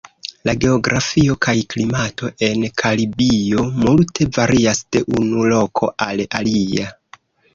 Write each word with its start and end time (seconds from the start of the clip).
La 0.47 0.53
geografio 0.61 1.35
kaj 1.45 1.53
klimato 1.73 2.31
en 2.47 2.63
Karibio 2.83 3.67
multe 3.83 4.27
varias 4.39 4.81
de 4.97 5.03
unu 5.19 5.45
loko 5.53 5.91
al 6.07 6.25
alia. 6.41 6.89